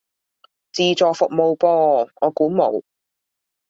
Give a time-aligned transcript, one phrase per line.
[0.71, 2.81] 自助服務噃，我估冇